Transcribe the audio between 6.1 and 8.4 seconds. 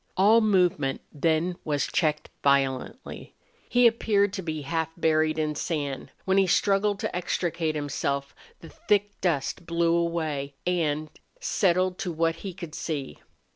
While he struggled to extricate himself